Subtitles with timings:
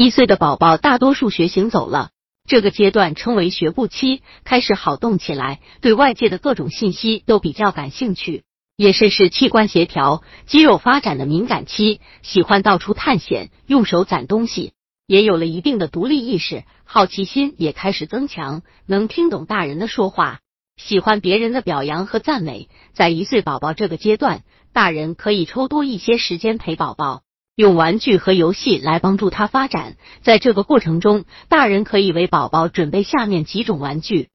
[0.00, 2.10] 一岁的宝宝大多数学行走了，
[2.46, 8.44] 这个阶段称为学步期，开始好动起来，对外界的各种信息都比较感兴趣，
[8.76, 14.72] 也是是器官协调、肌肉发展的敏感期，喜欢到处探险，用手攒东西，
[15.08, 20.38] 也有了一定的独立意识，好奇心也开始增强，能听懂大人的说话，
[20.76, 22.68] 喜欢别人的表扬和赞美。
[22.92, 27.22] 在一岁宝宝这个阶段，大人可以抽多一些时间陪宝宝。
[27.58, 34.28] 用玩具和游戏来帮助他发展，在这个过程中，大人可以为宝宝准备下面几种玩具。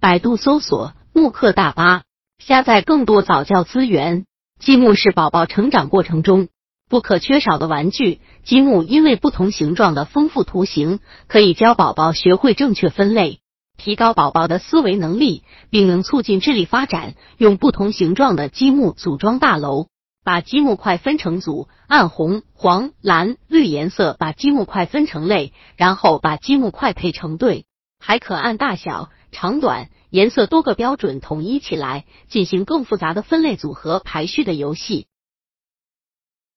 [0.00, 2.04] 百度搜索“慕课大巴”，
[2.42, 4.24] 下载更多早教资源。
[4.58, 6.48] 积木是宝宝成长过程中
[6.88, 8.20] 不可缺少的玩具。
[8.42, 13.40] 积木因为不同形状的丰富图形，可以教宝宝学会正确分类，
[13.76, 17.16] 提高宝宝的思维能力，并能促进智力发展。
[17.36, 19.88] 用不同形状的积木组装大楼。
[20.22, 27.64] 把积木块分成组，按红、黄、蓝、绿颜色把积木块分成类，然后把积木块配成对，
[27.98, 35.06] 还可按大小、长短、颜色多个标准统一起来，进行更复杂的分类组合排序的游戏。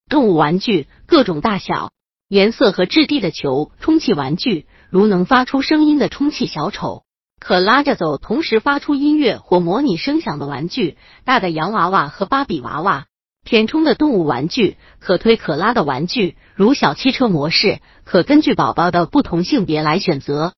[0.10, 1.94] 动物玩具，各种大小、
[2.28, 7.06] 颜色和质地的球，充气玩具，如能发出声音的充气小丑，
[7.40, 13.06] 可拉着走，同时发出音乐或模拟声响的玩具，大的洋娃娃和芭比娃娃。
[13.44, 20.54] 填充的动物玩具，可推可拉的玩具，如小汽车模式，可根据宝宝的不同性别来选择。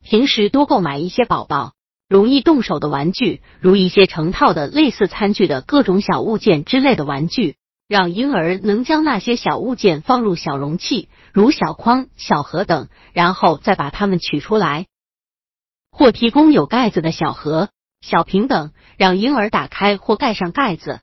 [0.00, 1.72] 平时多购买一些宝宝
[2.08, 7.56] 容易动手的玩具，如一些成套的类似餐具的各种小物件之类的玩具，
[7.88, 14.86] 让婴儿能将那些小物件放入小容器，如小筐、小盒等，然后再把它们取出来，
[15.90, 17.70] 或提供有盖子的小盒、
[18.02, 21.00] 小瓶等，让婴儿打开或盖上盖子。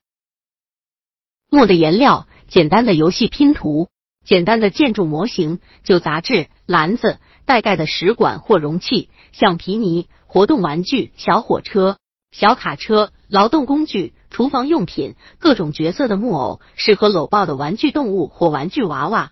[1.53, 3.89] 墨的颜料，简单的游戏拼图，
[4.23, 11.97] 简单的建筑模型，旧杂志、篮子、带盖的食管或容器，橡皮泥、活动玩具、小火车、
[12.31, 19.31] 小卡车、劳动工具、厨房用品，各种角色的木偶，适合搂抱的玩具动物或玩具娃娃。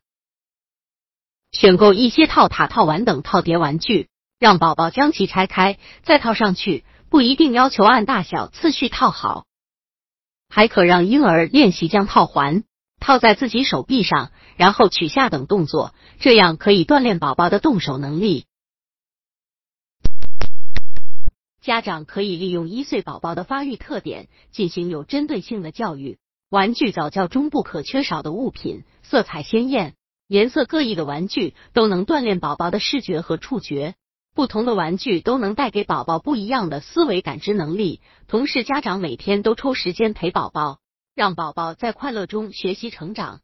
[1.53, 4.09] 选购一些套塔套玩等套叠玩具，
[4.39, 9.45] 让宝宝将其拆开再套上去，不一定要求按大小次序套好。
[10.49, 12.63] 还可让婴儿练习将套环
[12.99, 18.45] 套在自己手臂上，然后取下等动作，这样可以锻炼宝宝的动手能力。
[21.61, 26.17] 家长可以利用一岁宝宝的发育特点进行有针对性的教育。
[26.49, 29.93] 玩具早教中不可缺少的物品，色彩鲜艳、
[30.27, 33.93] 颜色各异的玩具都能锻炼宝宝的视觉和触觉。
[34.39, 37.99] 不同的玩具都能带给宝宝不一样的思维感知能力。
[38.29, 40.77] 同时，家长每天都抽时间陪宝宝，
[41.13, 43.41] 让宝宝在快乐中学习成长。